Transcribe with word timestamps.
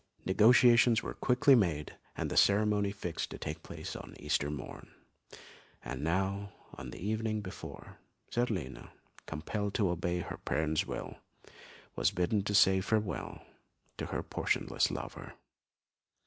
Negotiations 0.25 1.03
were 1.03 1.13
quickly 1.13 1.53
made, 1.53 1.95
and 2.17 2.31
the 2.31 2.35
ceremony 2.35 2.89
fixed 2.91 3.29
to 3.29 3.37
take 3.37 3.61
place 3.61 3.95
on 3.95 4.15
Easter 4.19 4.49
Morn; 4.49 4.89
and 5.85 6.03
now, 6.03 6.53
on 6.73 6.89
the 6.89 6.97
evening 6.97 7.41
before, 7.41 7.99
Zerlina, 8.33 8.93
compelled 9.27 9.75
to 9.75 9.91
obey 9.91 10.21
her 10.21 10.37
parent's 10.37 10.87
will, 10.87 11.17
was 11.95 12.09
bidden 12.09 12.41
to 12.45 12.55
say 12.55 12.81
farewell 12.81 13.45
to 13.97 14.07
her 14.07 14.23
portionless 14.23 14.89
lover. 14.89 15.35